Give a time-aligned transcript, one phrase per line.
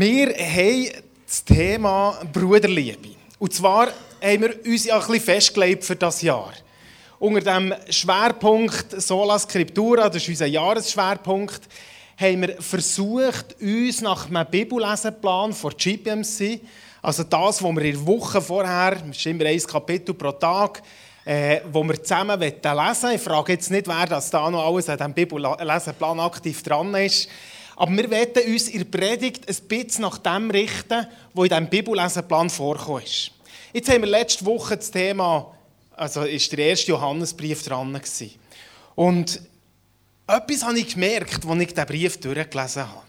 [0.00, 0.90] Wir haben
[1.26, 3.16] das Thema Bruderliebe.
[3.40, 3.88] Und zwar
[4.22, 6.52] haben wir uns ja ein bisschen festgelegt für das Jahr.
[7.18, 11.62] Unter dem Schwerpunkt Sola Scriptura, das ist unser Jahresschwerpunkt,
[12.16, 16.60] haben wir versucht, uns nach einem Bibellesenplan von GPMC,
[17.02, 20.80] also das, was wir in der Woche vorher, es ist immer ein Kapitel pro Tag,
[21.24, 23.10] äh, wo wir zusammen lesen.
[23.16, 27.28] Ich frage jetzt nicht, wer das da noch alles an diesem Bibellesenplan aktiv dran ist.
[27.78, 31.68] Aber wir werden uns in der Predigt ein bisschen nach dem richten, was in diesem
[31.68, 33.30] Bibellesenplan vorkommt.
[33.72, 35.54] Jetzt haben wir letzte Woche das Thema,
[35.94, 38.34] also ist der erste Johannesbrief dran gewesen.
[38.96, 39.40] Und
[40.26, 43.06] etwas habe ich gemerkt, als ich diesen Brief durchgelesen habe.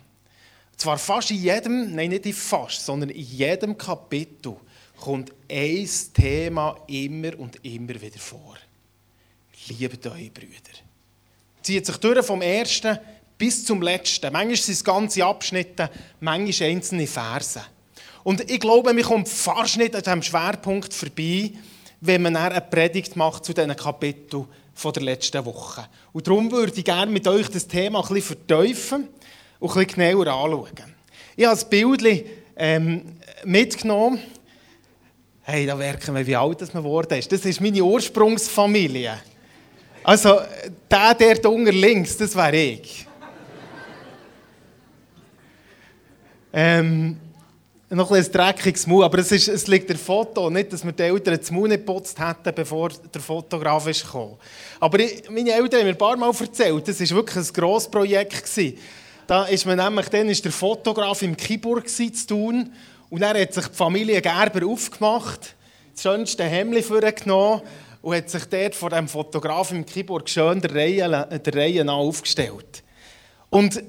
[0.78, 4.56] Zwar fast in jedem, nein, nicht in fast, sondern in jedem Kapitel
[5.00, 8.56] kommt ein Thema immer und immer wieder vor.
[9.68, 10.78] Liebet eure Brüder.
[11.64, 13.00] Zieht sich durch vom ersten
[13.40, 14.32] bis zum letzten.
[14.32, 15.90] Manchmal sind es ganze Abschnitte,
[16.20, 17.62] manchmal einzelne Verse.
[18.24, 21.54] Und ich glaube, man kommt fast nicht an diesem Schwerpunkt vorbei,
[22.02, 25.88] wenn man eine Predigt macht zu diesen Kapiteln von der letzten Woche.
[26.14, 29.08] Und darum würde ich gerne mit euch das Thema ein bisschen vertiefen
[29.60, 30.96] und ein bisschen genauer anschauen.
[31.36, 32.26] Ich habe das Bild
[32.58, 34.20] ähm, mitgenommen.
[35.44, 37.32] Hey, da merken wir, wie alt man geworden ist.
[37.32, 39.18] Das ist meine Ursprungsfamilie.
[40.04, 40.40] Also,
[40.92, 43.09] der, der unten links, das wäre ich.
[46.52, 47.18] Ähm,
[47.92, 51.04] noch ein dreckiges Mund, aber es, ist, es liegt der Foto, nicht, dass wir die
[51.04, 54.38] Eltern das Mund nicht geputzt hätten, bevor der Fotograf gekommen.
[54.80, 57.90] Aber ich, meine Eltern haben mir ein paar Mal erzählt, das war wirklich ein grosses
[57.90, 58.44] Projekt.
[58.44, 58.78] Gewesen.
[59.26, 62.72] Da ist man nämlich, dann ist der Fotograf im Kiburg zu tun
[63.10, 65.56] und dann hat sich die Familie Gerber aufgemacht,
[65.94, 67.62] das schönste Hemd vorgenommen
[68.02, 72.84] und hat sich dort vor dem Fotograf im Kiburg schön der Reihe, der Reihe aufgestellt.
[73.50, 73.84] Und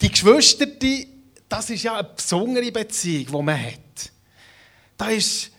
[0.00, 1.09] die Geschwister, die
[1.50, 4.12] das ist ja eine besondere Beziehung, die man hat.
[4.96, 5.50] Da ist,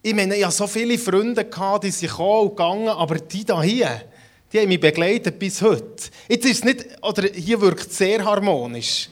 [0.00, 1.44] ich meine, ich hatte so viele Freunde,
[1.82, 4.02] die sind gekommen und gegangen, aber die hier,
[4.52, 6.04] die haben mich begleitet bis heute.
[6.28, 9.08] Jetzt ist es nicht, oder hier wirkt es sehr harmonisch.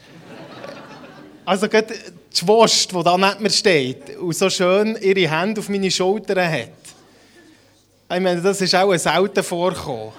[1.45, 5.69] Also gerade die Schwast, die da neben mir steht und so schön ihre Hände auf
[5.69, 6.69] meine Schultern hat.
[8.15, 10.13] Ich meine, das ist auch selten vorgekommen.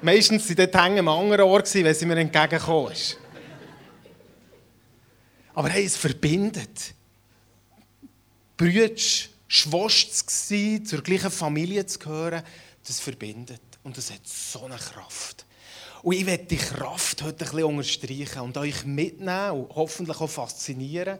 [0.00, 3.18] Meistens sie dort hängen am anderen Ort, wenn sie mir entgegengekommen ist.
[5.54, 6.94] Aber hey, es verbindet.
[8.56, 12.42] Brütsch, Schwast zu sein, zur gleichen Familie zu gehören,
[12.86, 13.62] das verbindet.
[13.82, 15.46] Und das hat so eine Kraft.
[16.02, 20.28] Und ich werde die Kraft heute ein bisschen unterstreichen und euch mitnehmen und hoffentlich auch
[20.28, 21.18] faszinieren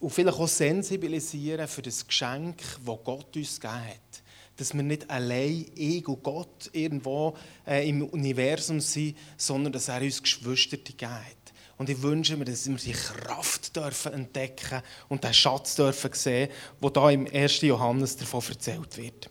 [0.00, 4.22] und vielleicht auch sensibilisieren für das Geschenk, das Gott uns gegeben hat.
[4.56, 5.66] Dass wir nicht allein,
[6.04, 11.37] und Gott, irgendwo äh, im Universum sind, sondern dass er uns Geschwister gegeben hat.
[11.78, 16.50] Und ich wünsche mir, dass wir die Kraft dürfen entdecken und den Schatz dürfen sehen,
[16.80, 17.60] wo da im 1.
[17.62, 19.30] Johannes davon erzählt wird.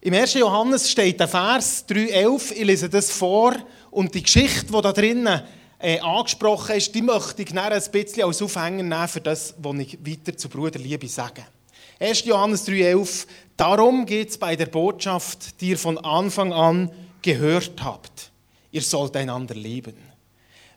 [0.00, 0.34] Im 1.
[0.34, 2.52] Johannes steht der Vers 3,11.
[2.52, 3.54] Ich lese das vor.
[3.90, 5.42] Und die Geschichte, die da drinnen
[5.78, 9.98] äh, angesprochen ist, die möchte ich ein bisschen als Aufhänger nehmen für das, was ich
[10.04, 11.44] weiter zu Bruderliebe sage.
[12.00, 12.24] 1.
[12.24, 13.26] Johannes 3,11.
[13.56, 16.90] Darum geht es bei der Botschaft, die ihr von Anfang an
[17.22, 18.29] gehört habt.
[18.72, 19.96] Ihr sollt einander lieben.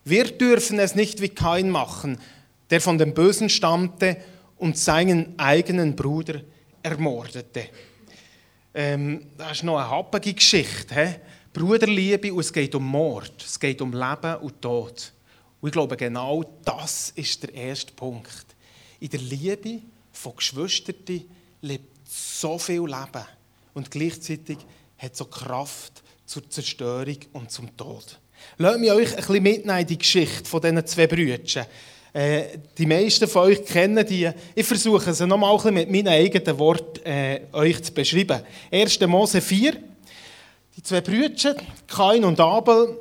[0.04, 2.18] Wir dürfen es nicht wie Kain machen,
[2.70, 4.16] der von dem Bösen stammte
[4.56, 6.40] und seinen eigenen Bruder
[6.82, 7.68] ermordete.
[8.74, 10.94] Ähm, das ist noch eine happige Geschichte.
[10.94, 11.14] He?
[11.52, 15.12] Bruderliebe und es geht um Mord, es geht um Leben und Tod.
[15.60, 18.44] Und ich glaube, genau das ist der erste Punkt.
[18.98, 19.80] In der Liebe
[20.12, 21.24] von Geschwistern
[21.62, 23.24] lebt so viel Leben
[23.72, 24.58] und gleichzeitig
[24.98, 28.18] hat so Kraft zur Zerstörung und zum Tod.
[28.58, 31.66] Lasst mich euch ein bisschen mitnehmen in die Geschichte von diesen zwei Brüdern.
[32.12, 34.30] Äh, die meisten von euch kennen die.
[34.54, 38.40] Ich versuche sie nochmal mit meinen eigenen Worten äh, euch zu beschreiben.
[38.70, 39.00] 1.
[39.00, 39.76] Mose 4.
[40.76, 42.98] Die zwei Brüder, Kain und Abel,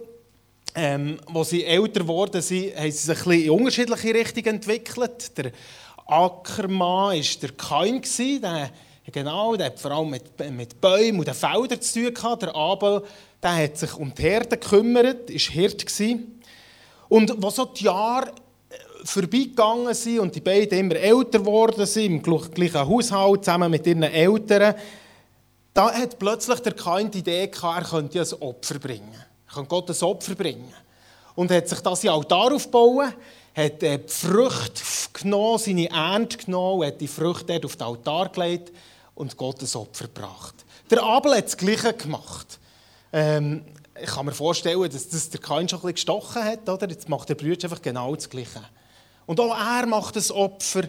[0.75, 5.37] ähm, als sie älter geworden sind, haben sie sich ein bisschen in unterschiedliche Richtungen entwickelt.
[5.37, 5.51] Der
[6.07, 8.01] Ackermann war der Kain,
[8.41, 8.71] der
[9.11, 12.41] Genau, der hat vor allem mit, mit Bäumen und den Feldern zu tun gehabt.
[12.41, 13.03] Der Abel
[13.43, 16.01] der hat sich um die Herde gekümmert, war Hirt.
[17.09, 22.05] Und was so die Jahre äh, vorbeigegangen sind und die beiden immer älter geworden sind,
[22.05, 24.75] im gleichen Haushalt, zusammen mit ihren Eltern,
[25.73, 29.13] da hat plötzlich der Kain die Idee gehabt, er könnte ein Opfer bringen.
[29.47, 30.73] Er könnte Gott ein Opfer bringen.
[31.35, 33.13] Und hat sich das Altar aufgebaut,
[33.55, 34.81] hat die Früchte
[35.13, 38.71] genommen, seine Ernte genommen, hat die Früchte dort auf den Altar gelegt
[39.15, 40.55] und Gottes Opfer gebracht.
[40.89, 42.59] Der Abel hat das Gleiche gemacht.
[43.11, 43.63] Ähm,
[44.01, 46.67] ich kann mir vorstellen, dass das der Kain schon ein bisschen gestochen hat.
[46.67, 46.89] Oder?
[46.89, 48.61] Jetzt macht der Bruder einfach genau das Gleiche.
[49.25, 50.83] Und auch er macht das Opfer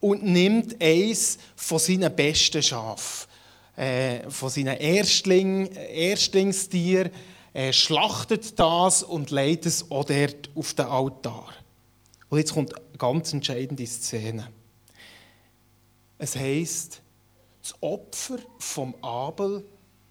[0.00, 3.28] und nimmt eins von seinen besten Schafen,
[3.76, 7.10] äh, von seinen Erstling, Erstlingstieren,
[7.52, 11.48] äh, schlachtet das und legt es auch dort auf den Altar.
[12.28, 14.48] Und jetzt kommt eine ganz entscheidende Szene.
[16.18, 17.00] Es heisst,
[17.64, 19.64] das Opfer vom Abel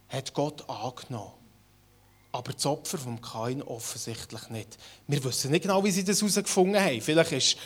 [0.10, 1.34] hat Gott angenommen.
[2.32, 4.78] Aber das Opfer vom Kain offensichtlich nicht.
[5.08, 7.00] Wir wissen nicht genau, wie sie das herausgefunden haben.
[7.00, 7.58] Vielleicht ist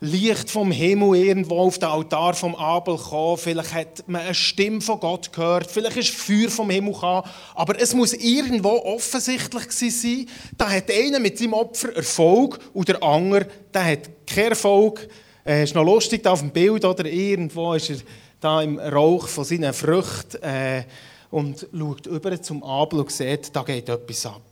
[0.00, 3.38] Licht vom Himmel irgendwo auf den Altar vom Abel gekommen.
[3.38, 5.70] Vielleicht hat man eine Stimme von Gott gehört.
[5.70, 7.22] Vielleicht ist Feuer vom Himmel gekommen.
[7.54, 10.28] Aber es muss irgendwo offensichtlich sein.
[10.58, 15.08] Da hat einer mit seinem Opfer Erfolg und der andere der hat keinen Erfolg.
[15.46, 17.06] Äh, ist noch lustig da auf dem Bild, oder?
[17.06, 17.96] Irgendwo ist er
[18.42, 20.84] da im Rauch von seinen Früchten äh,
[21.30, 24.42] und schaut über zum Abel und sieht, da geht etwas ab.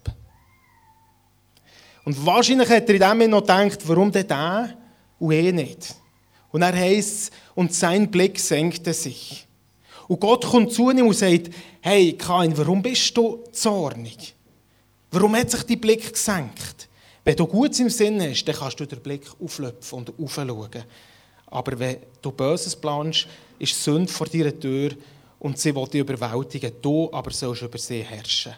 [2.05, 4.77] Und wahrscheinlich hat er in dem Moment noch gedacht, warum denn der
[5.19, 5.95] und eh nicht.
[6.51, 9.47] Und er heißt und sein Blick senkte sich.
[10.09, 11.51] Und Gott kommt zu ihm und sagt,
[11.81, 14.35] hey Kain, warum bist du zornig?
[15.11, 16.89] Warum hat sich dein Blick gesenkt?
[17.23, 20.85] Wenn du gut im Sinn hast, dann kannst du den Blick auflöpfen und aufschauen.
[21.47, 23.27] Aber wenn du Böses planst,
[23.61, 24.93] ist Sünde vor deiner Tür
[25.39, 26.73] und sie will dich überwältigen.
[26.83, 28.55] Du aber sollst über sie herrschen.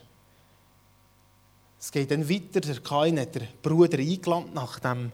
[1.78, 2.60] Es geht dann weiter.
[2.60, 5.10] Der Kain hat den Bruder eingeladen, nach, dem,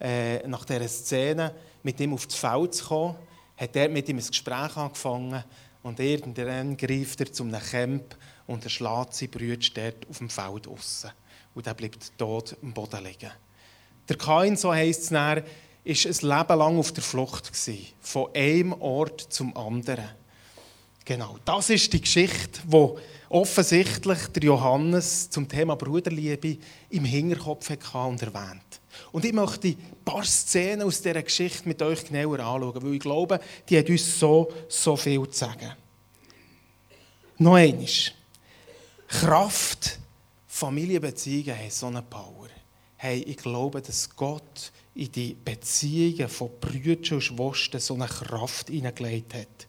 [0.00, 1.52] äh, nach dieser Szene
[1.82, 3.16] mit ihm auf das Feld zu kommen.
[3.56, 5.42] Hat er mit ihm ein Gespräch angefangen
[5.82, 8.16] und irgendwann greift er zum Camp
[8.46, 11.10] und erschlägt seinen Bruder dort auf dem Feld aussen.
[11.54, 13.32] Und er bleibt tot am Boden liegen.
[14.08, 15.42] Der Kain, so heisst es dann,
[15.84, 20.08] ist ein Leben lang auf der Flucht gewesen, von einem Ort zum anderen.
[21.04, 22.98] Genau, das ist die Geschichte, wo
[23.28, 26.58] offensichtlich der Johannes zum Thema Bruderliebe
[26.90, 28.80] im Hinterkopf hatte und erwähnt.
[29.10, 33.00] Und ich möchte ein paar Szenen aus dieser Geschichte mit euch genauer anschauen, weil ich
[33.00, 35.72] glaube, die hat uns so, so viel zu sagen.
[37.38, 38.12] Noch eines.
[39.08, 39.98] Kraft,
[40.46, 42.48] Familienbeziehungen haben so eine Power.
[42.96, 48.68] Hey, ich glaube, dass Gott in die Beziehungen von Brüdern und Schwestern so eine Kraft
[48.68, 49.66] hineingelegt hat.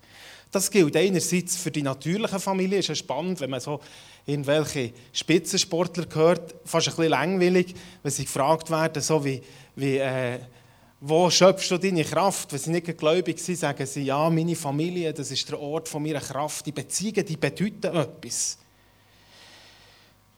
[0.52, 2.80] Das gilt einerseits für die natürlichen Familien.
[2.80, 3.80] Es ist spannend, wenn man so
[4.26, 7.74] irgendwelche Spitzensportler hört, fast ein bisschen langweilig,
[8.04, 9.42] wenn sie gefragt werden, so wie,
[9.76, 10.40] wie äh,
[11.06, 12.54] wo schöpfst du deine Kraft?
[12.54, 16.02] Wenn sie nicht gläubig sind, sagen sie, ja, meine Familie, das ist der Ort von
[16.02, 16.66] meiner Kraft.
[16.66, 18.58] Die Beziehungen, die bedeuten etwas.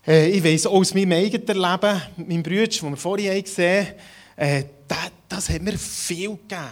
[0.07, 3.95] Äh, ich weiss aus meinem eigenen Leben, meinem Bruder, den wir vorhin gesehen haben,
[4.35, 6.65] äh, das, das hat mir viel gegeben.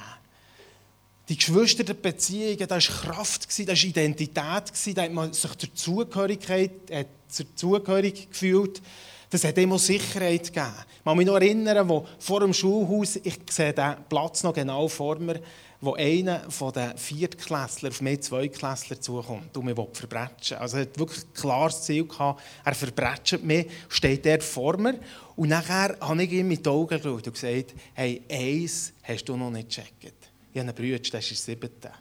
[1.30, 7.06] Die Geschwisterbeziehungen, da war Kraft, da war Identität, da hat man sich zur Zugehörigkeit, äh,
[7.30, 8.82] zur Zugehörigkeit gefühlt.
[9.30, 10.74] Das hat immer Sicherheit gegeben.
[10.98, 14.88] Ich kann mich noch erinnern, wo vor dem Schulhaus, ich sehe den Platz noch genau
[14.88, 15.42] vor mir,
[15.84, 20.98] wo einer von den Viertklässlern auf mehr Zweiklässler zukommt und mich verbrechen Also er hat
[20.98, 24.98] wirklich ein klares Ziel gehabt, er verbrechen mich, steht dort vor mir
[25.36, 29.36] und nachher habe ich ihm mit den Augen geschaut und gesagt, hey, eins hast du
[29.36, 30.30] noch nicht gecheckt.
[30.54, 31.92] Ich habe einen Bruder, das ist der siebte.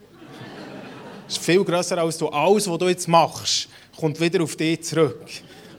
[1.26, 2.28] Das ist viel grösser als du.
[2.28, 3.68] Alles, was du jetzt machst,
[3.98, 5.26] kommt wieder auf dich zurück.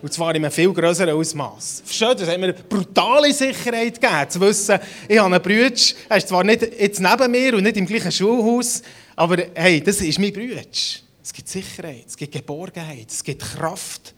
[0.03, 1.83] Und zwar in einem viel größeren Ausmaß.
[1.85, 2.27] Versteht ihr?
[2.27, 4.77] Es hat mir brutale Sicherheit gegeben, zu wissen,
[5.07, 8.11] ich habe einen Bruder, er ist zwar nicht jetzt neben mir und nicht im gleichen
[8.11, 8.81] Schulhaus,
[9.15, 10.61] aber hey, das ist mein Bruder.
[10.69, 14.13] Es gibt Sicherheit, es gibt Geborgenheit, es gibt Kraft.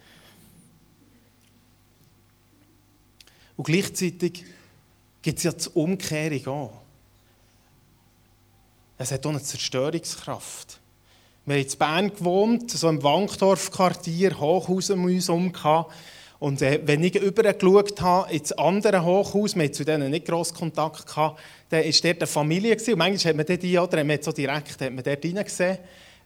[3.56, 4.44] Und gleichzeitig
[5.22, 6.82] gibt es ja die Umkehrung auch.
[8.98, 10.80] Es hat auch eine Zerstörungskraft.
[11.48, 15.54] Wir haben in Bern gewohnt, so im Wankdorf-Quartier, Hochhaus um uns herum.
[16.40, 20.52] Und äh, wenn ich übergeschaut habe ins andere Hochhaus, wir hatten zu denen nicht gross
[20.52, 22.76] Kontakt, gehabt, dann war dort eine Familie.
[22.76, 22.94] Gewesen.
[22.94, 25.78] Und manchmal hat man die, oder so direkt hat man dort reingesehen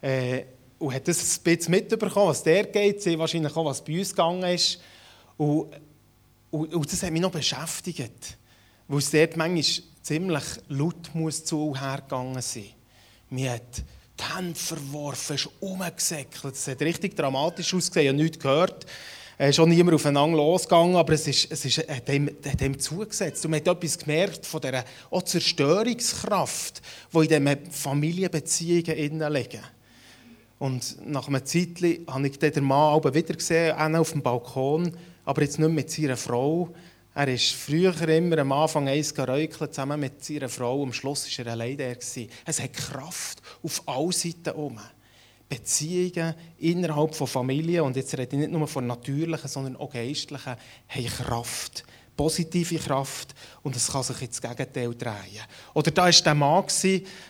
[0.01, 0.43] äh,
[0.77, 3.01] und hat das ein bisschen mitbekommen, was der geht.
[3.01, 4.79] Sie wahrscheinlich auch, was bei uns gegangen ist.
[5.35, 5.67] Und,
[6.49, 8.37] und, und das hat mich noch beschäftigt,
[8.87, 12.69] weil es dort manchmal ziemlich laut muss zu hergegangen sein.
[13.29, 13.83] Man hat
[14.19, 16.53] die Hände verworfen, ist umgesäckelt.
[16.53, 18.05] Es hat richtig dramatisch ausgesehen.
[18.05, 18.85] Ich habe nichts gehört.
[19.37, 22.77] Es ist schon niemand aufeinander losgegangen, aber es, ist, es ist, hat, ihm, hat ihm
[22.77, 23.45] zugesetzt.
[23.45, 26.81] Und man hat etwas gemerkt von dieser auch Zerstörungskraft,
[27.13, 29.61] die in diesen Familienbeziehungen innen liegen.
[30.57, 34.91] Und nach einem Zeitchen habe ich den Mann wieder gesehen, auf dem Balkon,
[35.23, 36.73] aber jetzt nicht mit seiner Frau.
[37.19, 40.83] Er ist früher immer am Anfang eins geräuchelt, zusammen mit seiner Frau.
[40.83, 41.77] Am Schluss war er allein.
[41.77, 44.79] Es hat Kraft auf allen Seiten um.
[45.49, 50.55] Beziehungen innerhalb von Familien, und jetzt rede ich nicht nur von natürlichen, sondern auch geistlichen,
[50.87, 51.83] haben Kraft.
[52.15, 55.43] Positive Kraft und es kann sich ins Gegenteil drehen.
[55.73, 56.63] Oder da war der Mann,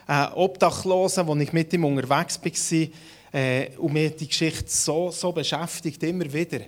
[0.05, 2.87] ein Obdachloser, wo ich mit ihm unterwegs war
[3.33, 6.59] äh, und mir die Geschichte so, so beschäftigt, immer wieder.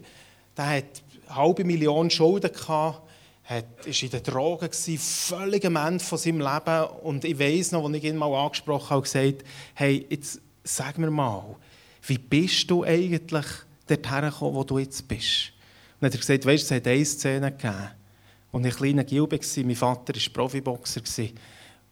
[0.57, 3.10] Der hat eine halbe Million Schulden gehabt,
[3.47, 6.83] war in den Drogen, völlig am Ende von seinem Leben.
[7.03, 9.43] Und ich weiss noch, als ich ihn mal angesprochen habe, gesagt
[9.73, 11.55] hey, jetzt sag mir mal,
[12.03, 13.47] wie bist du eigentlich
[13.87, 15.51] dorthin gekommen, wo du jetzt bist?
[15.95, 17.89] Und dann hat er gesagt, weißt du, es hat eine Szene gegeben,
[18.53, 21.01] als ich ein kleiner Gilbe war, mein Vater war Profiboxer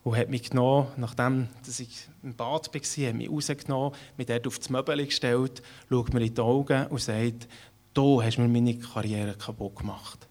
[0.03, 4.57] und hat mich genommen, nachdem ich im Bad war, hat mich rausgenommen, mich dort auf
[4.57, 7.47] das Möbel gestellt, schaut mir in die Augen und sagt,
[7.93, 10.28] du hast mir meine Karriere kaputt gemacht.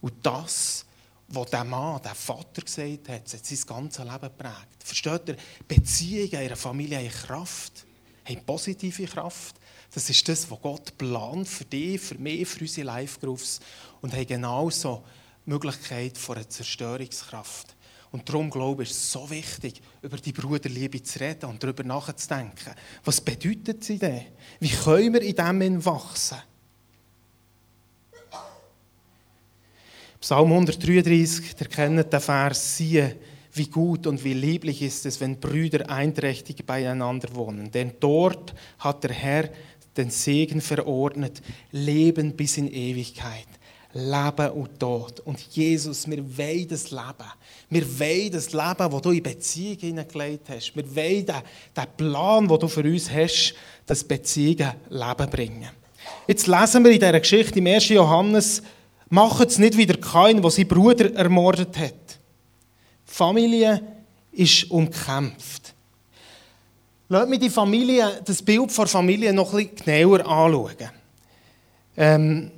[0.00, 0.84] Und das,
[1.28, 4.84] was der Mann, der Vater gesagt hat, hat sein ganzes Leben geprägt.
[4.84, 5.36] Versteht ihr?
[5.66, 7.86] Beziehungen in einer Familie haben Kraft,
[8.24, 9.56] haben positive Kraft.
[9.92, 13.60] Das ist das, was Gott plant für dich, für mich, für unsere Life-Groups
[14.00, 15.02] und haben genauso
[15.44, 17.74] die Möglichkeit von einer Zerstörungskraft.
[18.12, 21.82] Und darum glaube ich, ist es so wichtig, über die Bruderliebe zu reden und darüber
[21.82, 22.74] nachzudenken.
[23.04, 24.26] Was bedeutet sie denn?
[24.60, 26.38] Wie können wir in dem wachsen?
[30.26, 33.14] Psalm 133, der kennt den Vers, siehe,
[33.52, 37.70] wie gut und wie lieblich ist es, wenn Brüder einträchtig beieinander wohnen.
[37.70, 39.48] Denn dort hat der Herr
[39.96, 41.40] den Segen verordnet,
[41.70, 43.46] Leben bis in Ewigkeit.
[43.92, 45.20] Leben und Tod.
[45.20, 47.30] Und Jesus, wir wollen das Leben.
[47.70, 50.74] Wir wollen das Leben, das du in Beziehung hineingelegt hast.
[50.74, 53.54] Wir wollen den, Plan, den du für uns hast,
[53.86, 55.68] dass Beziehungen Leben bringen.
[56.26, 57.90] Jetzt lesen wir in dieser Geschichte im 1.
[57.90, 58.60] Johannes
[59.08, 62.18] Macht es nicht wie der Kain, der seinen Bruder ermordet hat.
[63.04, 63.82] Familie
[64.32, 65.74] ist umkämpft.
[67.08, 70.90] Lass mich die Familie, das Bild der Familie noch ein bisschen genauer anschauen.
[71.96, 72.50] Ähm,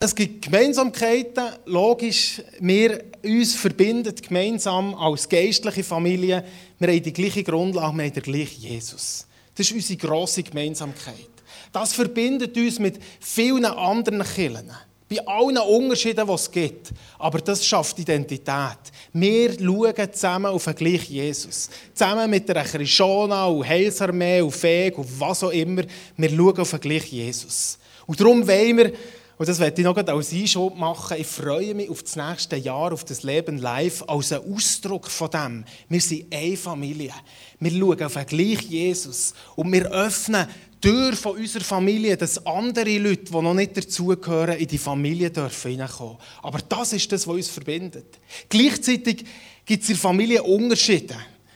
[0.00, 6.44] es gibt Gemeinsamkeiten, logisch, wir uns verbinden gemeinsam als geistliche Familie.
[6.80, 9.26] Wir haben die gleiche Grundlage, wir haben den gleichen Jesus.
[9.54, 11.28] Das ist unsere grosse Gemeinsamkeit.
[11.72, 14.70] Das verbindet uns mit vielen anderen Kirchen.
[15.12, 16.92] Bei allen Unterschieden, die es gibt.
[17.18, 18.78] Aber das schafft Identität.
[19.12, 21.68] Wir schauen zusammen auf den gleichen Jesus.
[21.92, 25.82] Zusammen mit der Christiana und Heilsarmee und Feg und was auch immer.
[26.16, 27.78] Wir schauen auf den gleichen Jesus.
[28.06, 28.92] Und darum wollen wir,
[29.36, 32.92] und das werde ich noch als Einschub machen, ich freue mich auf das nächste Jahr,
[32.92, 35.64] auf das Leben live, als einen Ausdruck von dem.
[35.88, 37.12] Wir sind eine Familie.
[37.60, 39.34] Wir schauen auf den gleichen Jesus.
[39.56, 40.46] Und wir öffnen
[40.82, 45.70] Tür von unserer Familie, dass andere Leute, die noch nicht dazugehören, in die Familie dürfen
[45.70, 46.18] hineinkommen.
[46.42, 48.18] Aber das ist das, was uns verbindet.
[48.48, 49.24] Gleichzeitig
[49.64, 51.14] gibt es in der Familie Unterschiede.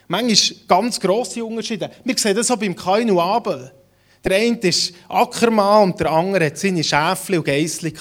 [0.09, 1.91] Manchmal ganz grosse Unterschiede.
[2.05, 3.73] Wir sehen das auch beim Kain und Abel.
[4.25, 7.93] Der eine ist Ackermann und der andere hat seine Schäfchen und Geissli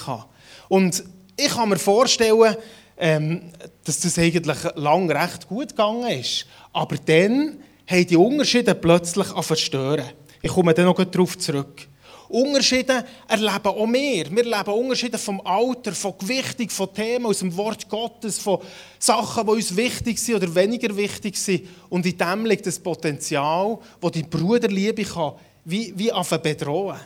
[0.68, 1.04] Und
[1.36, 2.56] ich kann mir vorstellen,
[2.96, 3.42] ähm,
[3.84, 6.46] dass das eigentlich lang recht gut gegangen ist.
[6.72, 10.06] Aber dann haben die Unterschiede plötzlich an verstören.
[10.42, 11.88] Ich komme dann noch darauf zurück.
[12.28, 14.30] Unterschiede erleben auch wir.
[14.30, 18.58] Wir erleben Unterschiede vom Alter, von Gewichtung, von Themen aus dem Wort Gottes, von
[18.98, 21.68] Sachen, die uns wichtig sind oder weniger wichtig sind.
[21.88, 26.10] Und in dem liegt das Potenzial, das die Bruderliebe kann, wie, wie
[26.42, 26.96] bedrohen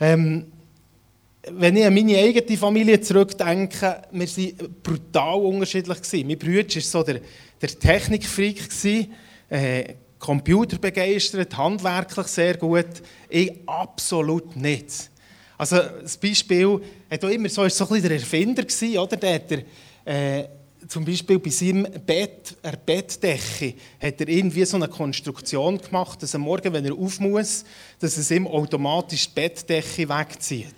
[0.00, 0.46] ähm,
[1.50, 5.98] wenn ich an meine eigene Familie zurückdenke, wir waren brutal unterschiedlich.
[6.24, 7.20] Mein Bruder war so der,
[7.62, 8.68] der Technikfreak.
[9.48, 12.86] Äh, Computer begeistert, handwerklich sehr gut.
[13.28, 15.10] Ich absolut nicht.
[15.58, 19.16] Also das Beispiel hat auch immer so, so ein der Erfinder gewesen, oder?
[19.16, 19.62] Der hat er,
[20.04, 20.48] äh,
[20.86, 26.36] zum Beispiel bei seinem Bett, der Bettdecke, hat er irgendwie so eine Konstruktion gemacht, dass
[26.36, 27.64] am Morgen, wenn er auf muss,
[27.98, 30.74] dass es ihm automatisch die Bettdecke wegzieht.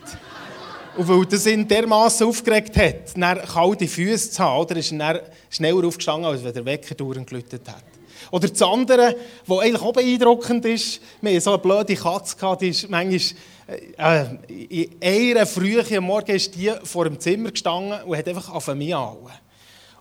[0.97, 3.15] Und weil das ihn dermaßen aufgeregt hat,
[3.53, 7.83] kalte Füße zu haben, oder, ist er schneller aufgestanden, als wenn der Wecker durchgelütet hat.
[8.31, 12.69] Oder das andere, was eigentlich auch beeindruckend ist, wir hatten so eine blöde Katze, die
[12.69, 13.21] ist manchmal,
[13.67, 18.51] äh, in einer frühen am Morgen ist die vor dem Zimmer gestanden und hat einfach
[18.51, 19.33] auf mich angehauen.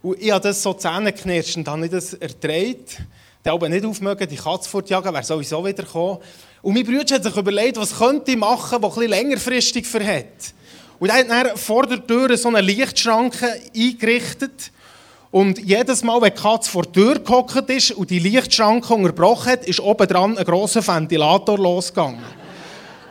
[0.02, 3.02] Und ich habe das so zähneknirscht und habe das erträgt.
[3.44, 6.20] Der aber nicht aufmögen, die Katze fortjagen, wäre sowieso wieder gekommen.
[6.62, 10.54] Und mein Bruder hat sich überlegt, was könnte ich machen, was ein längerfristig verhält.
[11.00, 14.72] Und er hat dann vor der Tür so eine Lichtschranke eingerichtet,
[15.34, 19.54] und jedes Mal, wenn die Katze vor der Tür gehockt ist und die Lichtschranke unterbrochen
[19.54, 22.24] hat, ist oben dran ein grosser Ventilator losgegangen.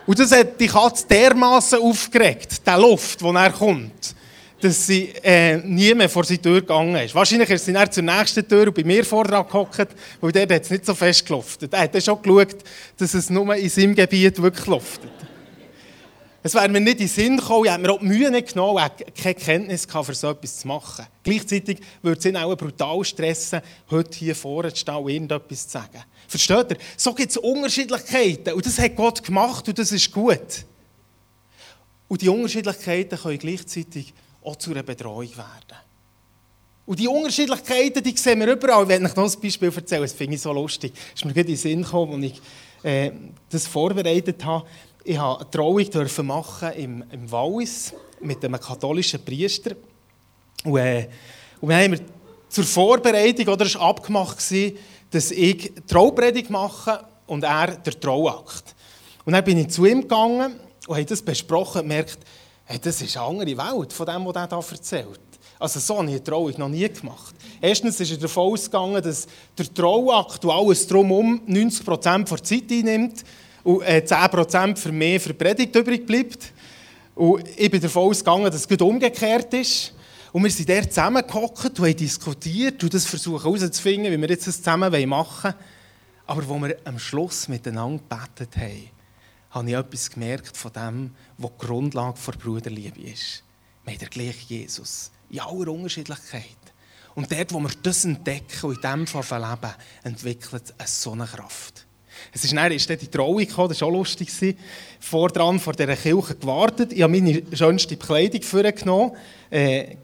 [0.07, 4.15] Und das hat die Katze dermaßen aufgeregt, der Luft, die er kommt.
[4.61, 7.13] dass sie äh, nie mehr vor seine Tür gegangen ist.
[7.13, 9.89] Wahrscheinlich ist sie dann zur nächsten Tür und bei mir vorher gehockt,
[10.21, 11.73] weil der hat es nicht so fest geluftet.
[11.73, 12.59] Er hat dann schon geschaut,
[12.97, 15.11] dass es nur in seinem Gebiet wirklich luftet.
[16.45, 18.49] Es wäre mir nicht in den Sinn gekommen, ich hätte mir auch die Mühe nicht
[18.49, 21.07] genommen, ich keine Kenntnis gehabt, für so etwas zu machen.
[21.23, 25.73] Gleichzeitig würde es ihn auch brutal stressen, heute hier vorne zu stehen und irgendetwas zu
[25.73, 26.03] sagen.
[26.27, 26.77] Versteht ihr?
[26.97, 30.65] So gibt es Unterschiedlichkeiten und das hat Gott gemacht und das ist gut.
[32.09, 35.79] Und die Unterschiedlichkeiten können gleichzeitig auch zu einer Betreuung werden.
[36.85, 38.91] Und die Unterschiedlichkeiten, die sehen wir überall.
[38.91, 40.93] Ich noch ein Beispiel erzähle, das finde ich so lustig.
[41.15, 42.43] Es ist mir gerade in den Sinn gekommen, als ich
[42.83, 43.13] äh,
[43.49, 44.67] das vorbereitet habe.
[45.05, 49.73] Ich durfte eine Trauung machen im, im Wallis mit einem katholischen Priester.
[50.65, 51.09] Und, äh,
[51.61, 52.01] und wir haben
[52.49, 58.77] zur Vorbereitung, oder es war abgemacht, dass ich die Traupredigt mache und er den Trauakt.
[59.25, 62.19] Und dann bin ich zu ihm gegangen und habe das besprochen und gemerkt,
[62.65, 65.21] hey, das ist eine andere Welt von dem, was er hier erzählt.
[65.59, 67.35] Also so habe ich eine Trauung noch nie gemacht.
[67.61, 69.27] Erstens ist er davon ausgegangen, dass
[69.59, 73.25] der Trauakt und alles drumherum 90% der Zeit einnimmt
[73.65, 76.53] und 10% äh, für mehr für Predigt übrig bleibt.
[77.15, 79.93] Und ich bin davon ausgegangen, dass es gut umgekehrt ist.
[80.33, 84.47] Und wir sind dort zusammengehockt und haben diskutiert und das versuchen herauszufinden, wie wir jetzt
[84.47, 85.55] das zusammen machen wollen.
[86.27, 88.89] Aber wo wir am Schluss miteinander gebetet haben,
[89.51, 93.43] habe ich etwas gemerkt von dem, was die Grundlage der Bruderliebe ist.
[93.85, 95.11] Wir haben den gleichen Jesus.
[95.29, 96.45] In aller Unterschiedlichkeit.
[97.15, 101.27] Und dort, wo wir das entdecken und in dem Fall leben, entwickelt es so eine
[101.27, 101.87] Kraft.
[102.33, 104.31] Es ist dann, ist dann die Trauung gekommen, das war auch lustig.
[105.01, 106.93] Vor dran vor dieser Kirche gewartet.
[106.93, 109.13] Ich habe meine schönste Kleidung vorgenommen.
[109.51, 109.97] Äh,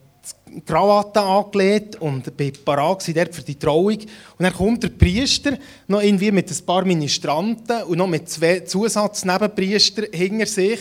[0.66, 3.98] Krawatte angelegt und bin parat dort für die Trauung.
[3.98, 4.08] Und
[4.38, 5.56] dann kommt der Priester
[5.86, 10.80] noch irgendwie mit ein paar Ministranten und noch mit zwei Zusatznebenpriestern hinter sich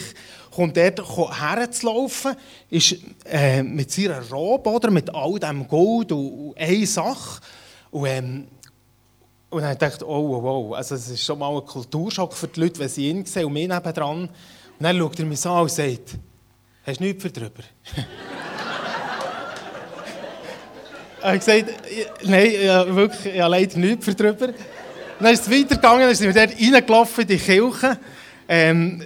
[0.58, 1.04] kommt dort
[1.40, 2.36] herzulaufen,
[2.72, 7.42] ist äh, mit seiner Robe, oder, mit all dem Gold und, und eine Sache.
[7.92, 8.48] Und, ähm,
[9.50, 12.48] und dann dachte ich, oh, oh, oh, also es ist schon mal ein Kulturschock für
[12.48, 14.24] die Leute, wenn sie ihn sehen und mich nebendran.
[14.24, 14.30] Und
[14.80, 16.18] dann schaut er mich an und sagt,
[16.86, 17.64] hast du nichts für drüber?
[21.20, 21.66] Er hat gesagt,
[22.24, 24.50] nein, ja, wirklich, ich habe leider nichts für drüber.
[25.20, 27.98] Dann ist es weitergegangen, dann sind wir dort reingelaufen in die Kirche.
[28.48, 29.04] Ähm,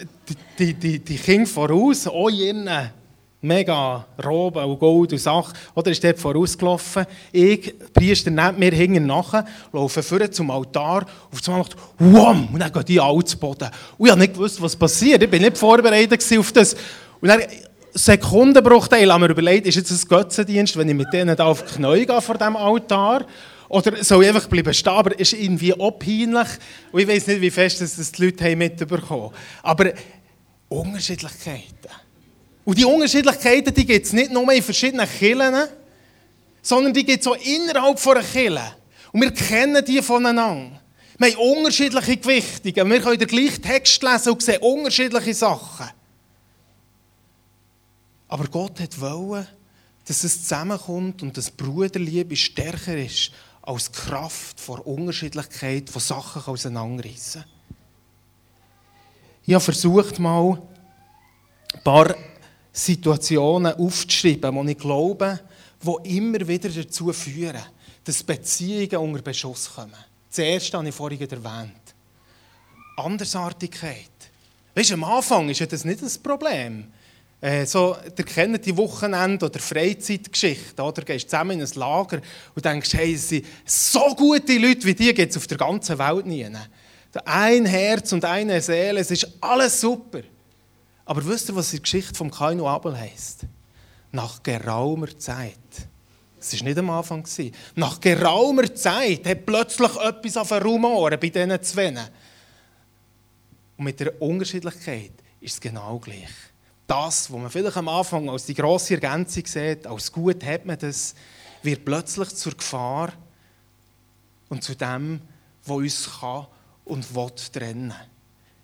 [0.60, 2.92] die, die, die Kinder voraus, auch in ihren
[3.41, 7.06] mega Roben und Gold und Sachen, oder ist dort vorausgelaufen.
[7.32, 12.49] Ich, Priester neben mir, hinten nachher, laufe vor zum Altar, auf einmal macht Wham!
[12.54, 13.69] Und dann gehen die alle zu Boden.
[13.97, 15.23] Und ich habe nicht gewusst, was passiert.
[15.23, 16.75] Ich war nicht vorbereitet auf das.
[17.19, 17.41] Und dann
[17.93, 21.73] Sekundenbruchteil haben wir überlegt, ist jetzt ein Götzendienst, wenn ich mit denen da auf die
[21.75, 23.25] Knie gehe vor diesem Altar?
[23.67, 24.93] Oder soll ich einfach bleiben stehen?
[24.93, 25.99] Aber es ist irgendwie auch.
[26.91, 29.34] Und ich weiß nicht, wie fest das die Leute mitbekommen haben.
[29.63, 29.91] Aber
[30.69, 31.89] Unterschiedlichkeiten.
[32.63, 35.67] Und die Unterschiedlichkeiten die gibt es nicht nur in verschiedenen Kirchen,
[36.62, 38.76] sondern die gibt es auch innerhalb einer Kirche.
[39.12, 40.80] Und wir kennen die voneinander.
[41.17, 42.89] Wir haben unterschiedliche Gewichtungen.
[42.89, 45.89] Wir können den gleichen Text lesen und sehen unterschiedliche Sachen.
[48.28, 49.47] Aber Gott wollte,
[50.06, 56.41] dass es zusammenkommt und dass Bruderliebe stärker ist als die Kraft vor Unterschiedlichkeit von Sachen
[56.43, 57.43] auseinanderreißen.
[59.45, 60.62] Ich habe versucht, mal
[61.74, 62.15] ein paar
[62.72, 65.40] Situationen aufzuschreiben, die ich glaube,
[65.84, 67.62] die immer wieder dazu führen,
[68.04, 69.94] dass Beziehungen unter Beschuss kommen.
[70.30, 71.74] Das erste habe ich vorhin erwähnt.
[72.98, 74.10] Andersartigkeit.
[74.74, 76.88] Weißt am Anfang ist das nicht das Problem.
[77.42, 80.82] Äh, so, ihr kennt die Wochenende- oder Freizeitgeschichte.
[80.82, 81.02] Oder?
[81.02, 82.22] Du gehst zusammen in ein Lager
[82.56, 86.26] und denkst, hey, sind so gute Leute wie die gibt es auf der ganzen Welt
[86.28, 86.48] nie.
[87.26, 90.22] Ein Herz und eine Seele, es ist alles super.
[91.12, 93.41] Aber wisst ihr, was die Geschichte von Kain und Abel heisst?
[94.13, 95.58] Nach geraumer Zeit.
[96.39, 97.28] Es war nicht am Anfang.
[97.76, 101.89] Nach geraumer Zeit hat plötzlich etwas auf Rumoren bei diesen zwei.
[103.76, 106.30] Und mit der Unterschiedlichkeit ist es genau gleich
[106.88, 110.80] das, was man vielleicht am Anfang als die grosse Ergänzung sieht, als gut hat man
[110.80, 111.13] das,
[111.62, 113.12] wird plötzlich zur Gefahr
[114.47, 115.19] und zu dem,
[115.65, 116.47] was uns kann
[116.86, 117.93] und will trennen.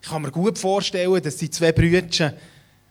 [0.07, 2.33] Ich kann mir gut vorstellen, dass die zwei Brüder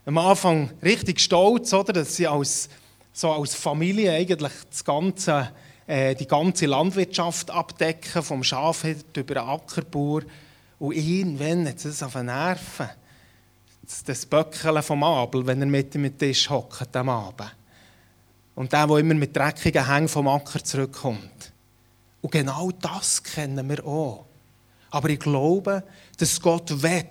[0.05, 2.69] am Anfang richtig stolz, oder, dass sie als,
[3.15, 5.51] so als Familie eigentlich das ganze,
[5.87, 10.25] äh, die ganze Landwirtschaft abdecken, vom Schafhirt über den Ackerbauer.
[10.79, 12.91] Und irgendwann hat es auf den Nerven
[14.05, 17.57] das Böckchen vom Abel, wenn er mit mit Tisch hockt am Abend.
[18.57, 21.51] Und der, der immer mit dreckigen Hängen vom Acker zurückkommt.
[22.21, 24.26] Und genau das kennen wir auch.
[24.97, 25.85] Aber ich glaube,
[26.17, 27.05] dass Gott will,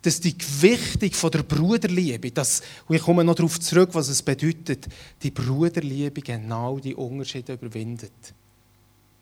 [0.00, 4.22] dass die Gewichtung von der Bruderliebe, dass, und ich komme noch darauf zurück, was es
[4.22, 4.86] bedeutet,
[5.22, 8.32] die Bruderliebe genau die Unterschiede überwindet.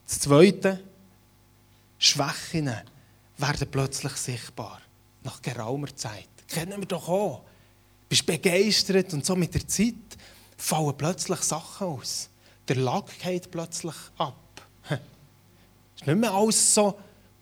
[0.06, 0.78] Das Zweite,
[1.98, 2.70] Schwächen
[3.36, 4.80] werden plötzlich sichtbar,
[5.24, 6.28] nach geraumer Zeit.
[6.46, 7.38] Kennen wir doch auch.
[7.38, 9.94] Du bist begeistert und so mit der Zeit
[10.56, 12.28] fallen plötzlich Sachen aus.
[12.68, 14.36] Der Lack geht plötzlich ab.
[14.88, 14.92] Es
[16.02, 16.96] ist nicht mehr alles so,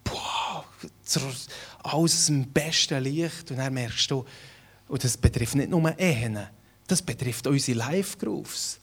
[0.05, 0.65] boah,
[1.83, 3.51] alles im besten Licht.
[3.51, 4.25] Und dann merkst du,
[4.89, 6.39] und das betrifft nicht nur Ehen,
[6.87, 8.79] das betrifft unsere Live-Grooves.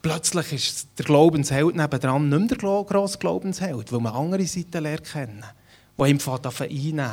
[0.00, 5.04] Plötzlich ist der Glaubensheld nebendran nicht mehr der grosse Glaubensheld, weil man andere Seiten lernt
[5.04, 5.44] kennen,
[5.98, 7.10] die ihm einnehmen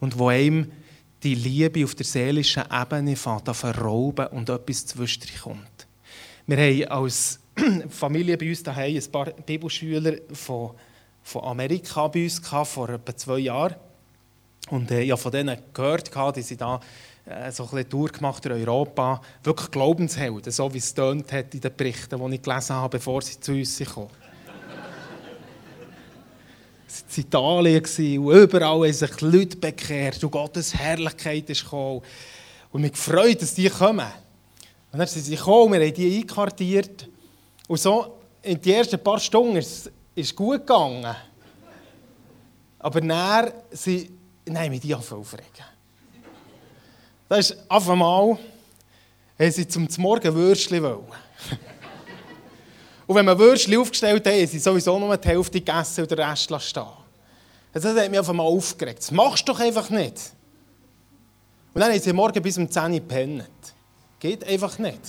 [0.00, 0.70] und wo ihm
[1.22, 5.86] die Liebe auf der seelischen Ebene verrauben und etwas zwischendrin kommt.
[6.46, 7.40] Wir haben als
[7.88, 10.72] Familie bei uns daheim ein paar Bibelschüler von,
[11.26, 13.74] von Amerika bei uns gehabt, vor etwa zwei Jahren.
[14.70, 16.78] Und äh, ich habe von denen gehört, die sie da
[17.24, 19.20] äh, so ein bisschen durchgemacht in Europa.
[19.42, 23.22] Wirklich Glaubenshelden, so wie es tönt hat in den Berichten, die ich gelesen habe, bevor
[23.22, 24.06] sie zu uns kamen.
[27.16, 27.82] in Italien
[28.20, 32.02] und überall haben sich Leute bekehrt und Gottes Herrlichkeit ist gekommen.
[32.70, 34.06] Und mich gefreut, dass die kommen.
[34.92, 37.08] Und dann sind sie gekommen, wir haben die einkartiert.
[37.66, 39.90] Und so in den ersten paar Stunden es
[40.34, 41.14] gut gegangen.
[42.78, 44.10] Aber dann sind,
[44.46, 45.44] nein, mit die aufregen.
[47.28, 48.38] Das ist auf einmal,
[49.38, 51.04] haben sie zum Morgen Würstchen wollen.
[53.06, 56.18] Und wenn man Würstchen aufgestellt hat, haben sie sowieso nur die Hälfte gegessen und den
[56.18, 56.84] Rest stehen
[57.72, 59.00] Das hat mich auf einmal aufgeregt.
[59.00, 60.32] Das machst du doch einfach nicht.
[61.74, 63.44] Und dann haben sie morgen bis um 10 Uhr gepennt.
[64.18, 65.00] Geht einfach nicht.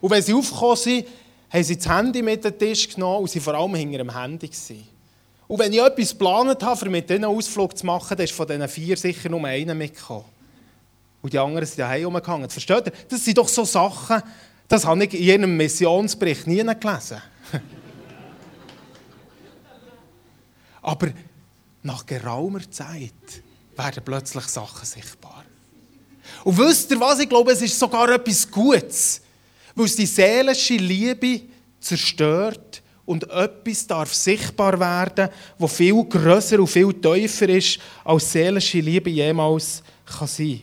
[0.00, 1.06] Und wenn sie aufgekommen sind,
[1.52, 4.48] haben sie das Handy mit dem Tisch genommen und sie vor allem hinter dem Handy.
[4.48, 4.86] Gewesen.
[5.48, 8.46] Und wenn ich etwas geplant habe, um mit diesen Ausflug zu machen, dann ist von
[8.46, 10.24] diesen vier sicher nur einer mitgekommen.
[11.20, 12.48] Und die anderen sind daheim rumgehangen.
[12.48, 12.92] Versteht ihr?
[13.08, 14.22] Das sind doch so Sachen,
[14.66, 17.20] das habe ich in jedem Missionsbericht nie gelesen.
[20.82, 21.08] Aber
[21.82, 23.12] nach geraumer Zeit
[23.76, 25.44] werden plötzlich Sachen sichtbar.
[26.44, 27.18] Und wisst ihr was?
[27.18, 29.21] Ich glaube, es ist sogar etwas Gutes,
[29.74, 31.42] weil es die seelische Liebe
[31.80, 38.80] zerstört und etwas darf sichtbar werden, wo viel größer und viel tiefer ist, als seelische
[38.80, 40.62] Liebe jemals kann sein.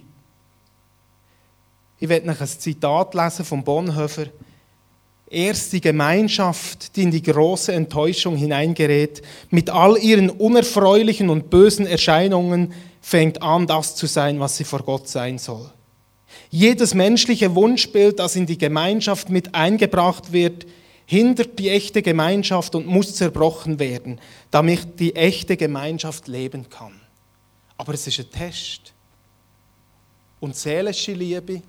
[1.99, 4.27] Ich werde noch ein Zitat lesen von Bonhoeffer.
[5.29, 11.85] Erst die Gemeinschaft, die in die große Enttäuschung hineingerät, mit all ihren unerfreulichen und bösen
[11.85, 15.69] Erscheinungen, fängt an, das zu sein, was sie vor Gott sein soll.
[16.49, 20.65] Jedes menschliche Wunschbild, das in die Gemeinschaft mit eingebracht wird,
[21.05, 24.19] hindert die echte Gemeinschaft und muss zerbrochen werden,
[24.51, 26.99] damit die echte Gemeinschaft leben kann.
[27.77, 28.93] Aber es ist ein Test.
[30.39, 31.61] Und seelische Liebe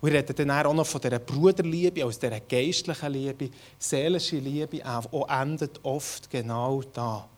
[0.00, 3.50] und ich rede dann auch noch von dieser Bruderliebe, aus dieser geistlichen Liebe.
[3.78, 7.28] Seelische Liebe auch endet oft genau da,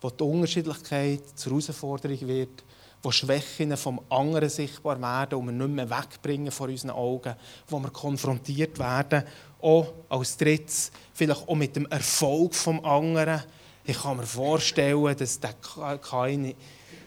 [0.00, 2.64] wo die Unterschiedlichkeit zur Herausforderung wird,
[3.02, 7.34] wo Schwächen vom anderen sichtbar werden und wir nicht mehr wegbringen von unseren Augen,
[7.68, 9.24] wo wir konfrontiert werden,
[9.60, 13.42] auch als Drittes, vielleicht auch mit dem Erfolg vom anderen.
[13.84, 15.54] Ich kann mir vorstellen, dass der
[16.02, 16.54] keine,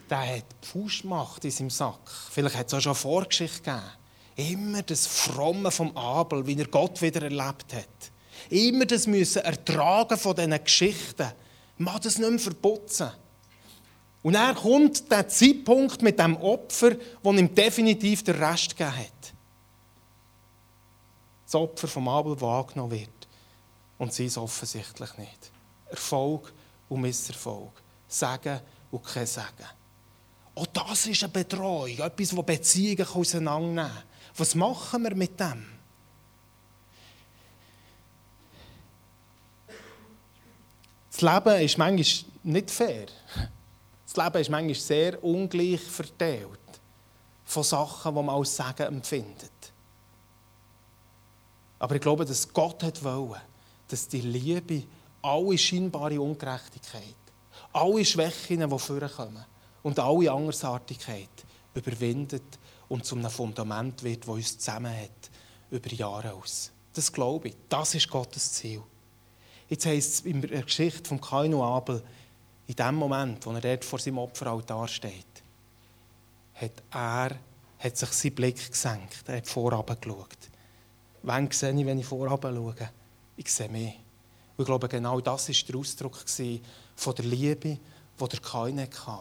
[0.09, 2.09] der hat Pfusch gemacht in seinem Sack.
[2.31, 4.01] Vielleicht hat es auch schon eine Vorgeschichte gegeben
[4.35, 8.11] Immer das Fromme vom Abel, wie er Gott wieder erlebt hat.
[8.49, 11.27] Immer das müssen ertragen von diesen Geschichten.
[11.77, 13.11] Man das nicht mehr verputzen.
[14.23, 19.33] Und er kommt der Zeitpunkt mit dem Opfer, wo ihm definitiv der Rest gegeben hat.
[21.45, 23.09] Das Opfer vom Abel, das angenommen wird.
[23.97, 25.51] Und sie ist offensichtlich nicht.
[25.89, 26.53] Erfolg
[26.87, 27.71] und Misserfolg.
[28.07, 28.59] Sagen
[28.91, 29.65] und kein Sagen.
[30.53, 34.03] Auch das ist eine Betreuung, etwas, das Beziehungen auseinandernehmen kann.
[34.37, 35.65] Was machen wir mit dem?
[41.11, 43.07] Das Leben ist manchmal nicht fair.
[44.13, 46.59] Das Leben ist manchmal sehr ungleich verteilt
[47.45, 49.51] von Sachen, die man als Sagen empfindet.
[51.79, 53.39] Aber ich glaube, dass Gott hat wollen,
[53.87, 54.83] dass die Liebe
[55.21, 57.15] alle scheinbare Ungerechtigkeit,
[57.71, 59.45] alle Schwächen, die vorkommen
[59.81, 61.29] und alle Andersartigkeit
[61.73, 65.31] überwindet und zu einem Fundament wird, das uns zusammenhält
[65.69, 66.69] über Jahre aus.
[66.93, 67.55] Das glaube ich.
[67.69, 68.83] Das ist Gottes Ziel.
[69.69, 72.03] Jetzt heisst es in der Geschichte von Kain und Abel,
[72.71, 75.43] in dem Moment, wo er dort vor seinem Opferaltar steht,
[76.53, 77.37] hat er
[77.79, 79.23] hat sich sein Blick gesenkt.
[79.27, 80.37] Er hat vorab geschaut.
[81.23, 82.75] Wann sehe ich, wenn ich vorab schaue?
[83.35, 83.93] Ich sehe mehr.
[84.55, 86.23] Und ich glaube, genau das war der Ausdruck
[86.95, 87.77] von der Liebe,
[88.19, 89.19] die der Kain hatte.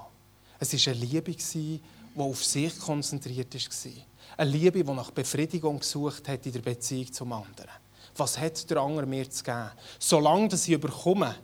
[0.61, 1.81] Es war eine Liebe, die
[2.15, 3.93] auf sich konzentriert war.
[4.37, 7.71] Eine Liebe, die nach Befriedigung gesucht hat in der Beziehung zum anderen.
[8.17, 9.71] Was hat der andere mir zu geben?
[9.99, 11.35] Solange dass ich überkomme,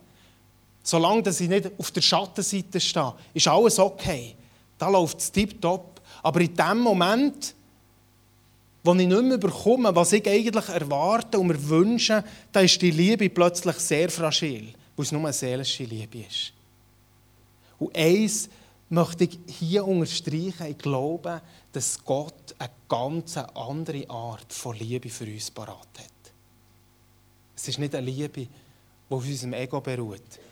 [0.87, 4.37] solange dass ich nicht auf der Schattenseite stehe, ist alles okay.
[4.79, 6.01] Da läuft es tiptop.
[6.23, 7.55] Aber in dem Moment,
[8.85, 12.23] wo ich nicht mehr bekomme, was ich eigentlich erwarte und mir wünsche,
[12.53, 16.53] da ist die Liebe plötzlich sehr fragil, weil es nur eine seelische Liebe ist.
[17.81, 18.49] Und eins
[18.89, 25.25] möchte ich hier unterstreichen, ich glaube, dass Gott eine ganz andere Art von Liebe für
[25.25, 26.33] uns parat hat.
[27.57, 28.49] Es ist nicht eine Liebe, die
[29.11, 30.46] auf unserem Ego beruht.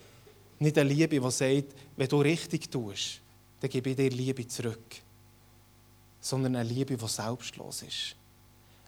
[0.64, 3.20] Nicht eine Liebe, die sagt, wenn du richtig tust,
[3.60, 4.96] dann gebe ich dir Liebe zurück.
[6.22, 8.16] Sondern eine Liebe, die selbstlos ist.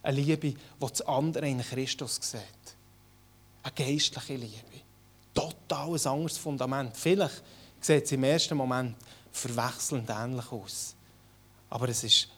[0.03, 2.41] Eine Liebe, die das andere in Christus sieht.
[3.63, 4.81] Eine geistliche Liebe.
[5.35, 6.97] Total ein anderes Fundament.
[6.97, 7.43] Vielleicht
[7.79, 8.97] sieht es im ersten Moment
[9.31, 10.95] verwechselnd ähnlich aus.
[11.69, 12.29] Aber es ist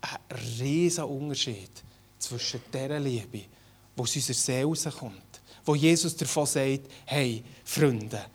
[0.00, 1.70] ein riesiger Unterschied
[2.18, 8.26] zwischen dieser Liebe, die aus unserer Seele rauskommt, wo Jesus davon sagt, hey, Freunde,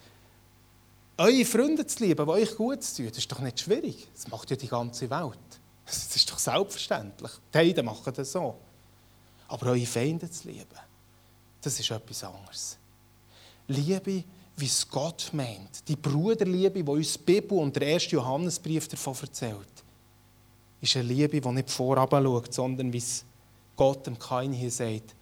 [1.18, 4.08] eure Freunde zu lieben, die euch gut tun, das ist doch nicht schwierig.
[4.14, 5.40] Das macht ja die ganze Welt.
[5.86, 7.32] Das ist doch selbstverständlich.
[7.54, 8.56] Die Heiden machen das so.
[9.48, 10.66] Aber eure Feinde zu lieben,
[11.62, 12.78] das ist etwas anderes.
[13.68, 14.24] Liebe,
[14.58, 19.16] wie es Gott meint, die Bruderliebe, die uns die Bibel und der erste Johannesbrief davon
[19.22, 19.84] erzählt,
[20.82, 23.24] ist eine Liebe, die nicht vorab schaut, sondern wie es
[23.76, 25.16] Gott dem Kain hier sagt,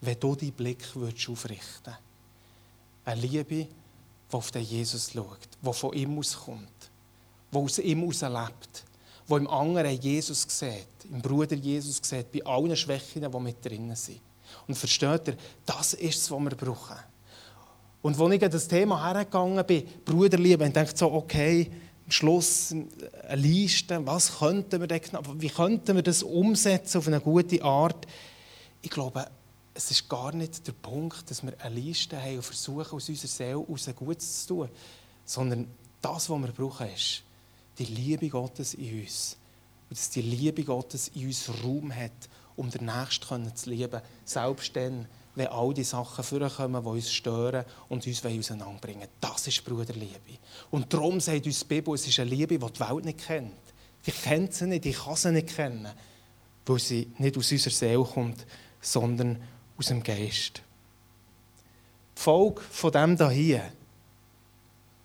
[0.00, 1.98] wenn du deinen Blick aufrichten würdest.
[3.04, 3.68] Eine Liebe,
[4.30, 6.90] die auf den Jesus schaut, die von ihm auskommt,
[7.52, 8.84] die aus ihm heraus lebt,
[9.28, 13.96] die im anderen Jesus sieht, im Bruder Jesus sieht, bei allen Schwächen, die mit drinnen
[13.96, 14.20] sind.
[14.66, 15.36] Und versteht ihr,
[15.66, 16.96] das ist es, was wir brauchen.
[18.00, 21.70] Und als ich an das Thema hergegangen bin, Bruderliebe, und dachte so, okay,
[22.04, 25.00] am Schluss eine Liste, was könnten wir denn,
[25.34, 28.06] wie könnten wir das umsetzen auf eine gute Art?
[28.80, 29.26] Ich glaube,
[29.78, 33.28] es ist gar nicht der Punkt, dass wir eine Liste haben und versuchen, aus unserer
[33.28, 34.68] Seele heraus Gutes zu tun,
[35.24, 35.68] sondern
[36.02, 37.22] das, was wir brauchen, ist
[37.78, 39.36] die Liebe Gottes in uns.
[39.88, 44.74] Und dass die Liebe Gottes in uns Raum hat, um den Nächsten zu lieben, selbst
[44.74, 50.38] dann, wenn all die Sachen vorkommen, die uns stören und uns auseinanderbringen Das ist Bruderliebe.
[50.72, 53.54] Und darum sagt uns die Bibel, es ist eine Liebe, die die Welt nicht kennt.
[54.04, 55.86] Die kennt sie nicht, die kann sie nicht kennen,
[56.66, 58.44] weil sie nicht aus unserer Seele kommt,
[58.80, 60.62] sondern aus dem Geist.
[62.16, 63.62] Die Folge von dem hier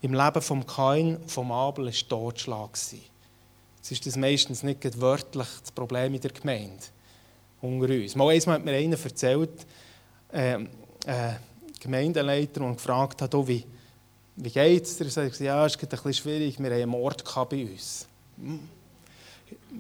[0.02, 2.72] im Leben von Kain von Abel war Totschlag.
[2.74, 6.84] Es ist das meistens nicht wörtlich das Problem in der Gemeinde
[7.62, 8.16] unter uns.
[8.16, 9.66] Mal einmal hat mir einer erzählt,
[10.32, 11.34] äh, äh,
[11.80, 13.66] Gemeindeleiter, und gefragt hat, oh, wie,
[14.36, 15.06] wie geht es dir?
[15.06, 18.08] Er sagt, ja, es ist ein schwierig, wir haben einen Mord bei uns.
[18.38, 18.60] Hm.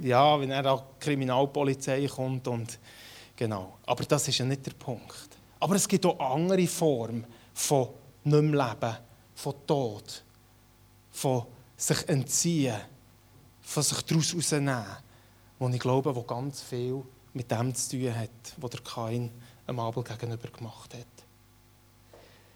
[0.01, 2.77] Ja, wenn er auch Kriminalpolizei kommt und
[3.35, 3.77] Genau.
[3.85, 5.29] Aber das ist ja nicht der Punkt.
[5.59, 7.89] Aber es gibt auch andere Formen von
[8.23, 8.97] nicht mehr leben,
[9.35, 10.23] von Tod,
[11.11, 12.79] von sich entziehen,
[13.61, 14.85] von sich daraus herausnehmen,
[15.59, 19.31] wo ich glaube, wo ganz viel mit dem zu tun hat, was der Kain
[19.65, 21.07] einem Abel gegenüber gemacht hat.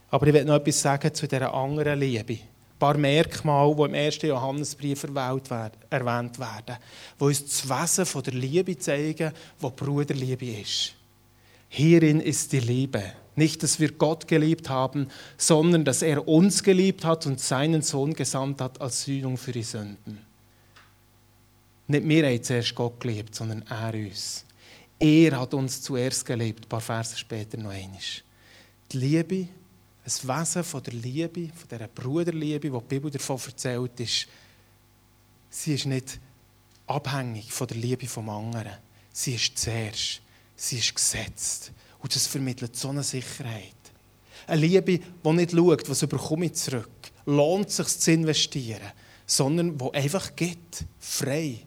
[0.09, 2.39] Aber ich will noch etwas sagen zu dieser anderen Liebe ein
[2.79, 6.77] paar Merkmale, die im ersten Johannesbrief erwähnt werden,
[7.19, 10.93] die uns das Wesen von der Liebe zeigen, was Bruderliebe ist.
[11.69, 13.03] Hierin ist die Liebe.
[13.35, 18.13] Nicht, dass wir Gott geliebt haben, sondern dass er uns geliebt hat und seinen Sohn
[18.13, 20.19] gesandt hat als Sühnung für die Sünden.
[21.87, 24.43] Nicht wir haben zuerst Gott geliebt, sondern er uns.
[24.99, 26.65] Er hat uns zuerst geliebt.
[26.65, 27.99] Ein paar Verse später noch einmal.
[28.91, 29.47] Die Liebe
[30.07, 34.27] ein Wesen von der Liebe, von dieser Bruderliebe, die die Bibel davon erzählt, ist,
[35.49, 36.19] sie ist nicht
[36.87, 38.77] abhängig von der Liebe vom anderen.
[39.11, 40.21] Sie ist zuerst.
[40.55, 41.73] Sie ist gesetzt.
[41.99, 43.73] Und das vermittelt so eine Sicherheit.
[44.47, 46.89] Eine Liebe, die nicht schaut, was bekomme ich zurück.
[47.25, 48.93] Lohnt es sich zu investieren.
[49.25, 50.85] Sondern die einfach geht.
[50.99, 51.59] Frei.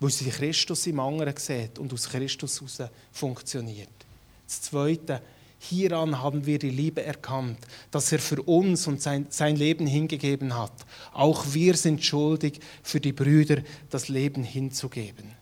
[0.00, 3.90] Weil sie Christus im anderen sieht und aus Christus heraus funktioniert.
[4.46, 5.20] Das Zweite,
[5.64, 7.56] Hieran haben wir die Liebe erkannt,
[7.92, 10.72] dass er für uns und sein, sein Leben hingegeben hat.
[11.12, 15.36] Auch wir sind schuldig, für die Brüder das Leben hinzugeben.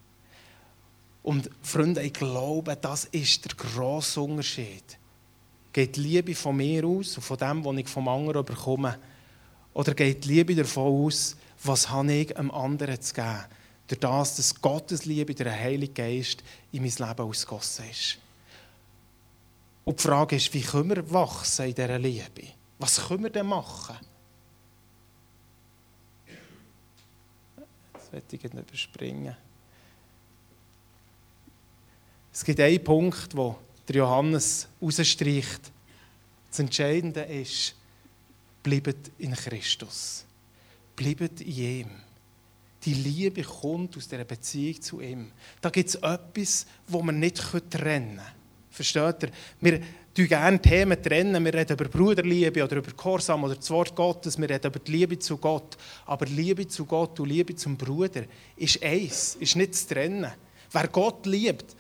[1.23, 4.99] Und Freunde, ich glaube, das ist der grosse Unterschied.
[5.73, 8.99] Geht die Liebe von mir aus und von dem, was ich vom anderen bekomme?
[9.73, 13.47] Oder geht die Liebe davon aus, was habe ich einem anderen zu geben?
[13.89, 18.19] Durch das, dass Gottes Liebe, der Heilige Geist in mein Leben ausgossen ist.
[19.85, 22.49] Und die Frage ist, wie können wir wachsen in dieser Liebe?
[22.79, 23.97] Was können wir denn machen?
[27.93, 29.37] Das werde ich nicht überspringen.
[32.33, 35.73] Es gibt einen Punkt, wo der Johannes rausstreicht.
[36.49, 37.75] Das Entscheidende ist,
[38.63, 40.25] bleibt in Christus.
[40.97, 41.91] Bleibt in ihm.
[42.85, 45.33] Die Liebe kommt aus dieser Beziehung zu ihm.
[45.61, 48.21] Da gibt es etwas, wo man nicht trennen können.
[48.71, 49.31] Versteht ihr?
[49.61, 49.81] Wir
[50.15, 51.03] trennen gerne Themen.
[51.03, 51.45] trennen.
[51.45, 54.39] Wir reden über Bruderliebe oder über Gehorsam oder das Wort Gottes.
[54.39, 55.77] Wir reden über die Liebe zu Gott.
[56.07, 58.25] Aber Liebe zu Gott und Liebe zum Bruder
[58.57, 60.31] ist eins, ist nicht zu trennen.
[60.73, 61.77] Wer Gott liebt,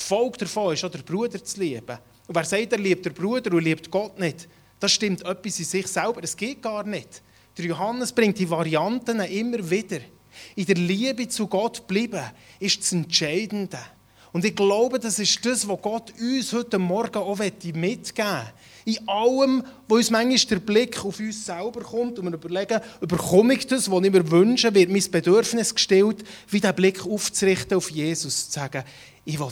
[0.00, 1.98] die Folge davon ist auch, der Bruder zu lieben.
[2.26, 5.64] Und wer sagt, er liebt den Bruder und liebt Gott nicht, das stimmt etwas in
[5.64, 6.22] sich selber.
[6.22, 7.22] Es geht gar nicht.
[7.56, 10.00] Der Johannes bringt die Varianten immer wieder.
[10.54, 12.22] In der Liebe zu Gott bleiben
[12.58, 13.78] ist das Entscheidende.
[14.36, 18.02] Und ich glaube, das ist das, was Gott uns heute Morgen auch mitgeben will.
[18.84, 23.54] In allem, wo uns manchmal der Blick auf uns selber kommt und wir überlegen, überkomme
[23.54, 27.90] ich das, was ich mir wünsche, wird mein Bedürfnis gestellt, wie den Blick aufzurichten auf
[27.90, 28.84] Jesus, zu sagen,
[29.24, 29.48] ich will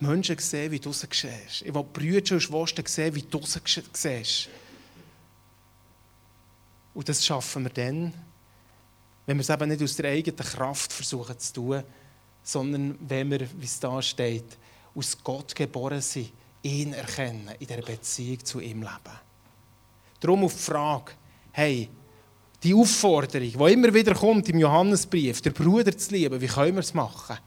[0.00, 1.62] Menschen sehen, wie du sie siehst.
[1.64, 3.60] Ich will Brüder und Schwestern sehen, wie du sie
[3.92, 4.48] siehst.
[6.94, 8.12] Und das schaffen wir dann,
[9.26, 11.84] wenn wir es eben nicht aus der eigenen Kraft versuchen zu tun,
[12.52, 14.58] sondern wenn wir, wie es da steht,
[14.94, 16.32] aus Gott geboren sind,
[16.62, 19.18] ihn erkennen, in der Beziehung zu ihm leben.
[20.18, 21.12] Darum auf die Frage,
[21.52, 21.88] hey,
[22.62, 26.80] die Aufforderung, die immer wieder kommt im Johannesbrief, der Bruder zu lieben, wie können wir
[26.80, 27.38] es machen?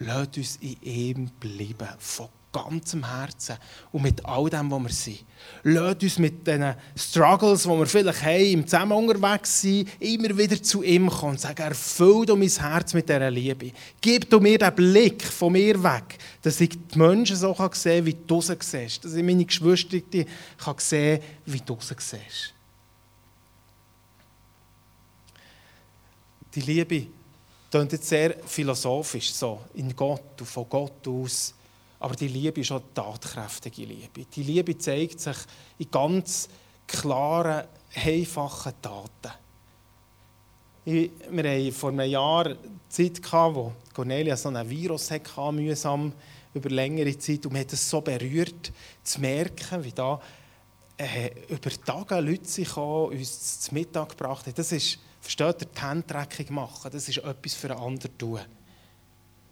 [0.00, 3.56] Lasst uns in ihm bleiben, von ganzem Herzen
[3.92, 5.24] und mit all dem, was wir sind.
[5.64, 10.62] Lasst uns mit den Struggles, die wir vielleicht haben, im Zusammen unterwegs sind, immer wieder
[10.62, 13.72] zu ihm kommen und sagen, erfüll du mein Herz mit dieser Liebe.
[14.00, 18.06] Gib du mir den Blick von mir weg, dass ich die Menschen so sehen kann,
[18.06, 19.04] wie du sie siehst.
[19.04, 19.98] Dass ich meine Geschwister
[20.56, 22.54] kann sehen wie du sie siehst.
[26.54, 27.06] Die Liebe
[27.70, 31.54] klingt jetzt sehr philosophisch, so in Gott und von Gott aus.
[32.00, 34.24] Aber die Liebe ist auch tatkräftige Liebe.
[34.24, 35.36] Die Liebe zeigt sich
[35.78, 36.48] in ganz
[36.86, 39.32] klaren, einfachen Taten.
[40.84, 42.54] Wir hatten vor einem Jahr
[42.88, 46.12] Zeit, wo Cornelia so ein Virus hatte, mühsam
[46.54, 47.44] über längere Zeit.
[47.44, 50.20] Und mir hat es so berührt, zu merken, wie da
[50.96, 54.54] äh, über Tage Leute sich uns zum Mittag gebracht haben.
[54.54, 56.90] Das ist, versteht ihr, die Handtreckung machen.
[56.90, 58.40] Das ist etwas für einen anderen tun.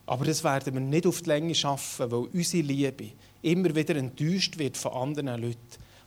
[0.06, 3.10] Aber das werden wir nicht auf die Länge schaffen, weil unsere Liebe
[3.42, 5.58] immer wieder enttäuscht wird von anderen Leuten.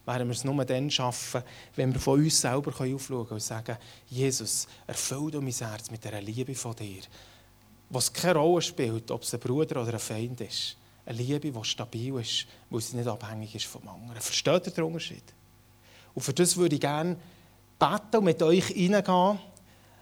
[0.06, 1.44] Werden wir es nur dann schaffen,
[1.76, 3.78] wenn wir von uns selber aufschauen können und sagen,
[4.10, 7.02] Jesus, erfüll du mein Herz mit dieser Liebe von dir.
[7.90, 10.78] Was keine Rolle spielt, ob es ein Bruder oder ein Feind ist.
[11.06, 14.22] Eine Liebe, die stabil ist, weil sie nicht abhängig ist vom anderen.
[14.22, 15.24] Versteht ihr den Unterschied?
[16.14, 17.18] Und für das würde ich gerne
[17.78, 19.40] beten und mit euch reingehen.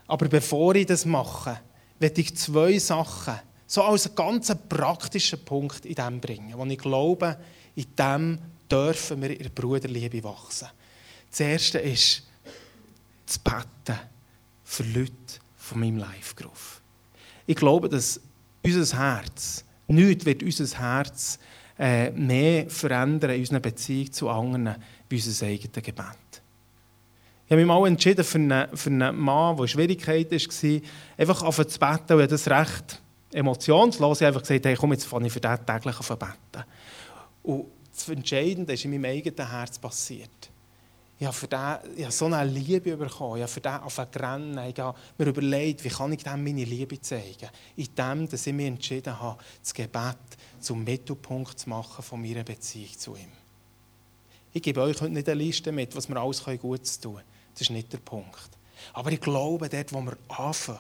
[0.08, 1.60] Aber bevor ich das mache,
[2.00, 6.78] werde ich zwei Sachen so als einen ganz praktischen Punkt in dem bringen, wo ich
[6.78, 7.38] glaube,
[7.76, 8.40] in dem
[8.72, 10.70] dürfen wir in der Bruderliebe wachsen.
[11.30, 12.24] Das Erste ist,
[13.26, 14.00] zu beten
[14.64, 15.12] für Leute
[15.58, 16.58] von meinem Live-Group.
[17.46, 18.20] Ich glaube, dass
[18.64, 21.38] unser Herz, nichts wird unser Herz
[21.78, 24.76] äh, mehr verändern in unserer Beziehung zu anderen,
[25.10, 26.42] wie unser eigenes Gebet.
[27.46, 30.82] Ich habe mich mal entschieden für einen, für einen Mann, der in Schwierigkeiten war,
[31.18, 33.02] einfach auf zu beten, und das Recht
[33.32, 36.66] emotionslos einfach gesagt, hey, komm, jetzt fange ich für diesen täglich an beten.
[37.44, 40.52] Und das Entscheidende ist in meinem eigenen Herz passiert.
[41.20, 43.38] Ich habe, für den, ich habe so eine Liebe bekommen.
[43.38, 47.02] Ich habe für den angefangen Ich habe mir überlegt, wie kann ich dem meine Liebe
[47.02, 47.50] zeigen?
[47.76, 50.18] In dem, dass ich mich entschieden habe, das Gebet
[50.60, 53.32] zum Mittelpunkt zu machen von meiner Beziehung zu ihm.
[54.54, 57.26] Ich gebe euch heute nicht eine Liste mit, was wir alles gut tun können.
[57.54, 58.50] Das ist nicht der Punkt.
[58.94, 60.80] Aber ich glaube, dort, wo wir anfangen,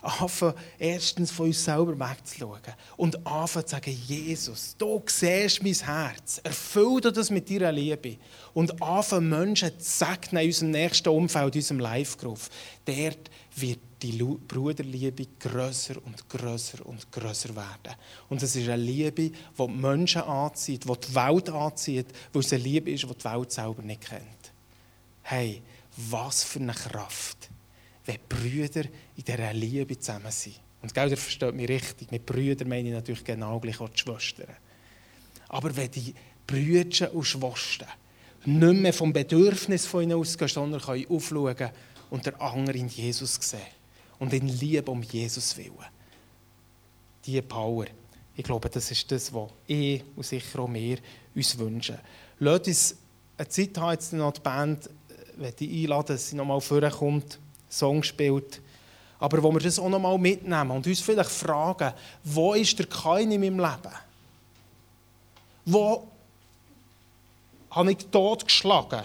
[0.00, 2.60] anfangen, erstens von uns selber wegzuschauen
[2.96, 8.16] und anfangen zu sagen, Jesus, du siehst mein Herz, erfüll dir das mit deiner Liebe
[8.54, 12.40] und anfangen Menschen zu segnen in unserem nächsten Umfeld, in unserem Live-Group.
[12.84, 17.96] Dort wird die Bruderliebe grösser und grösser und grösser werden.
[18.28, 22.52] Und es ist eine Liebe, die die Menschen anzieht, die die Welt anzieht, weil es
[22.52, 24.52] eine Liebe ist, die die Welt selber nicht kennt.
[25.22, 25.62] Hey,
[25.96, 27.51] was für eine Kraft
[28.06, 28.84] wenn Brüder
[29.16, 30.60] in dieser Liebe zusammen sind.
[30.82, 33.98] Und gell, ihr versteht mich richtig, mit Brüdern meine ich natürlich genau gleich auch die
[33.98, 34.56] Schwestern.
[35.48, 36.14] Aber wenn die
[36.46, 37.88] Brüder und Schwestern
[38.44, 41.70] nicht mehr vom Bedürfnis von ihnen ausgehen, sondern können aufschauen
[42.10, 43.60] und der andere in Jesus sehen
[44.18, 45.72] und in Liebe um Jesus willen.
[47.24, 47.86] Diese Power,
[48.34, 50.98] ich glaube, das ist das, was ich und sicher auch wir
[51.34, 51.98] uns wünschen.
[52.40, 52.96] Lasst uns
[53.36, 54.90] eine Zeit haben, jetzt noch die Band,
[55.36, 57.38] wenn ich einladen, dass sie nochmal vorkommt.
[57.72, 58.60] Song spielt.
[59.18, 61.92] aber wo wir das auch noch mal mitnehmen und uns vielleicht fragen,
[62.24, 63.94] wo ist der Kain in meinem Leben?
[65.64, 66.08] Wo
[67.70, 69.02] habe ich tot geschlagen?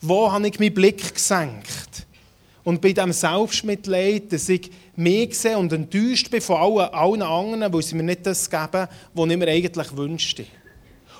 [0.00, 2.06] Wo habe ich meinen Blick gesenkt?
[2.62, 7.72] Und bei diesem Selbstmitleid, dass ich mich sehe und enttäuscht bin von allen, allen anderen,
[7.72, 10.44] weil sie mir nicht das geben, was ich mir eigentlich wünschte.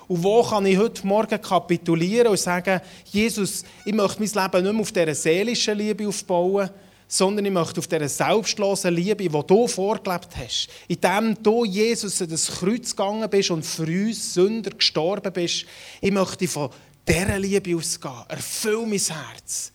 [0.09, 2.81] Und wo kann ich heute Morgen kapitulieren und sagen,
[3.13, 6.71] Jesus, ich möchte mein Leben nicht mehr auf dieser seelischen Liebe aufbauen,
[7.07, 12.31] sondern ich möchte auf dieser selbstlosen Liebe, die du vorgelebt hast, indem du, Jesus, an
[12.31, 15.67] das Kreuz gegangen bist und für uns Sünder gestorben bist,
[16.01, 16.71] ich möchte von
[17.07, 18.25] dieser Liebe ausgehen.
[18.29, 19.73] Erfüll mein Herz.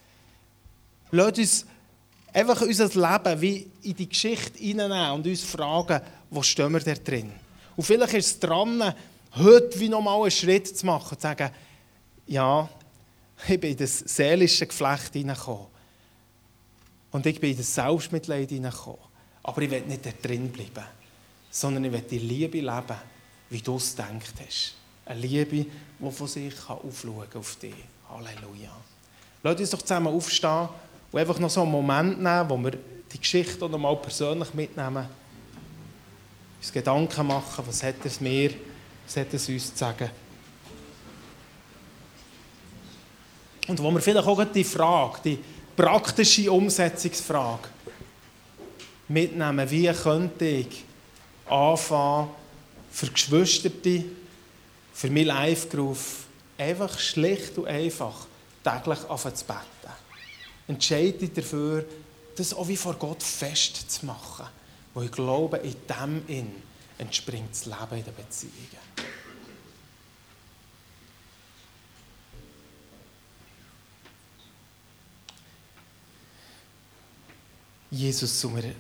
[1.12, 1.66] Lass uns
[2.34, 6.94] einfach unser Leben wie in die Geschichte hineinnehmen und uns fragen, wo stehen wir da
[6.96, 7.32] drin?
[7.76, 8.94] Und vielleicht ist es dran,
[9.36, 11.50] heute wie nochmal einen Schritt zu machen, zu sagen,
[12.28, 12.70] ja,
[13.48, 15.68] ich bin in das seelische Geflecht hineingekommen.
[17.12, 19.00] Und ich bin in das Selbstmitleid hineingekommen.
[19.44, 20.88] Aber ich will nicht da drin bleiben,
[21.52, 22.98] sondern ich will die Liebe leben,
[23.50, 24.76] wie du es gedacht hast.
[25.06, 25.66] Eine Liebe,
[26.00, 27.76] die von sich aufschauen kann auf dich.
[28.10, 28.72] Halleluja.
[29.44, 30.70] Lass uns doch zusammen aufstehen
[31.12, 32.72] und einfach noch so einen Moment nehmen, wo wir
[33.12, 35.06] die Geschichte noch mal persönlich mitnehmen.
[36.60, 38.52] Uns Gedanken machen, was hat es mir
[39.06, 40.10] was hat es uns zu sagen?
[43.68, 45.40] Und wo wir vielleicht auch die Frage, die
[45.76, 47.70] praktische Umsetzungsfrage
[49.08, 50.84] mitnehmen, wie könnte ich
[51.50, 52.30] anfangen,
[52.92, 53.72] für Geschwister,
[54.94, 56.26] für mein Live-Groove,
[56.58, 58.28] einfach schlicht und einfach
[58.64, 59.94] täglich anfangen zu beten.
[60.68, 61.86] Entscheide dafür,
[62.36, 64.46] das auch wie vor Gott festzumachen,
[64.94, 66.52] wo ich glaube, in dem in
[67.04, 68.94] entspringt das Leben in den Beziehungen.
[77.92, 78.74] Jesus, und wir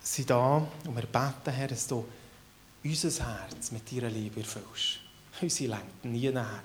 [0.00, 2.04] sind da und wir beten, Herr, dass du
[2.82, 4.98] unser Herz mit deiner Liebe erfüllst.
[5.40, 6.64] Unsere lenkt nie näher.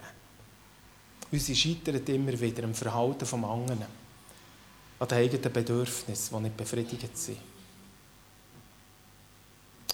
[1.32, 3.84] Unsere scheitern immer wieder am Verhalten des anderen,
[5.00, 7.38] an den eigenen Bedürfnissen, die nicht befriedigt sind.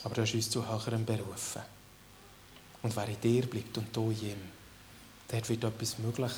[0.04, 1.62] Aber du hast uns zu höherem berufen.
[2.82, 4.41] Und wer in dir bleibt und du in ihm,
[5.30, 6.34] dort wird etwas möglich,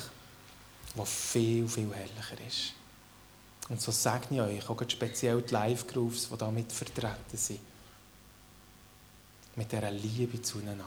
[0.94, 2.72] was viel, viel herrlicher ist.
[3.68, 7.60] Und so segne ich euch, auch speziell die Live-Grooves, die damit vertreten sind,
[9.56, 10.84] mit dieser Liebe zueinander,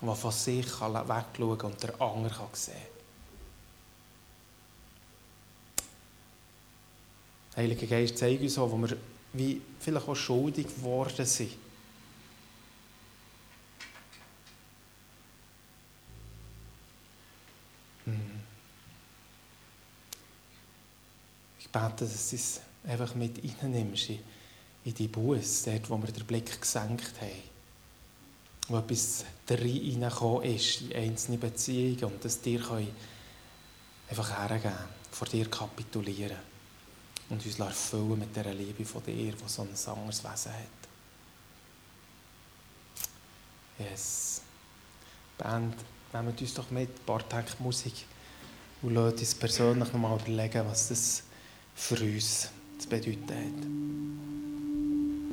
[0.00, 2.92] die von sich wegschauen kann und der andere kann sehen
[7.54, 8.96] Heiliger Geist, zeige uns auch, wo wir
[9.32, 11.52] wie vielleicht auch schuldig geworden sind.
[21.58, 24.18] Ich bete, dass du es einfach mit reinnimmst in,
[24.84, 27.52] in die Buß, dort, wo wir den Blick gesenkt haben.
[28.68, 32.60] Wo etwas reingekommen ist in einzelne Beziehungen und dass dir
[34.08, 34.74] einfach hergeben
[35.10, 36.51] vor dir kapitulieren
[37.28, 40.82] und uns erfüllen mit dieser Liebe von dir, die so ein anderes Wesen hat.
[43.78, 44.42] Yes.
[45.38, 45.74] Band,
[46.12, 48.06] nehmt uns doch mit, ein paar Tage Musik
[48.82, 51.22] und lasst uns persönlich nochmal überlegen, was das
[51.74, 52.48] für uns
[52.78, 54.41] zu bedeuten hat.